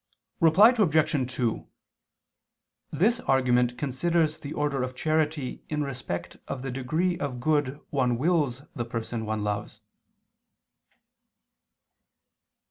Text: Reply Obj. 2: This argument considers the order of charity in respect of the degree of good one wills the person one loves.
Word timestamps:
Reply 0.39 0.73
Obj. 0.75 1.31
2: 1.35 1.67
This 2.91 3.19
argument 3.19 3.77
considers 3.77 4.39
the 4.39 4.51
order 4.51 4.81
of 4.81 4.95
charity 4.95 5.63
in 5.69 5.83
respect 5.83 6.37
of 6.47 6.63
the 6.63 6.71
degree 6.71 7.19
of 7.19 7.39
good 7.39 7.79
one 7.91 8.17
wills 8.17 8.63
the 8.75 8.83
person 8.85 9.27
one 9.27 9.43
loves. 9.43 9.79